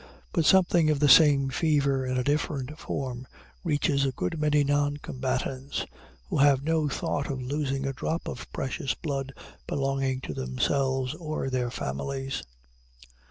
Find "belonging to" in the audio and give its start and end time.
9.67-10.33